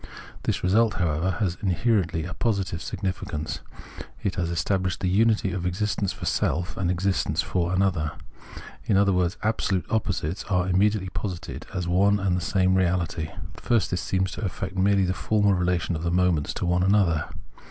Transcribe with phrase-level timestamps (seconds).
[0.45, 3.59] This result, however, has inherently a positive significance;
[4.23, 8.13] it has established the unity of existence for self, and existence for another;
[8.85, 13.27] in other words, absolute oppo sites are immediately posited as one and the same reality.
[13.27, 16.81] At first this seems to affect merely the formal relation of the moments to one
[16.81, 17.25] another.